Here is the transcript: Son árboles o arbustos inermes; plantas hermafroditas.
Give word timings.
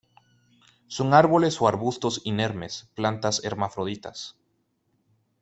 Son 0.87 1.13
árboles 1.13 1.61
o 1.61 1.67
arbustos 1.67 2.21
inermes; 2.23 2.89
plantas 2.95 3.43
hermafroditas. 3.43 4.35